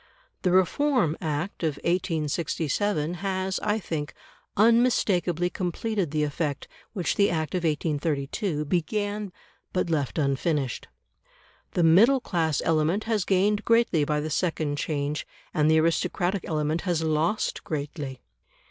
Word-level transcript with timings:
The 0.41 0.51
Reform 0.51 1.15
Act 1.21 1.61
of 1.61 1.75
1867 1.83 3.13
has, 3.21 3.59
I 3.59 3.77
think, 3.77 4.15
unmistakably 4.57 5.51
completed 5.51 6.09
the 6.09 6.23
effect 6.23 6.67
which 6.93 7.17
the 7.17 7.29
Act 7.29 7.53
of 7.53 7.59
1832 7.63 8.65
began, 8.65 9.31
but 9.71 9.91
left 9.91 10.17
unfinished. 10.17 10.87
The 11.73 11.83
middle 11.83 12.19
class 12.19 12.63
element 12.65 13.03
has 13.03 13.23
gained 13.25 13.63
greatly 13.63 14.03
by 14.03 14.21
the 14.21 14.31
second 14.31 14.77
change, 14.79 15.27
and 15.53 15.69
the 15.69 15.79
aristocratic 15.79 16.45
element 16.47 16.81
has 16.81 17.03
lost 17.03 17.63
greatly. 17.63 18.23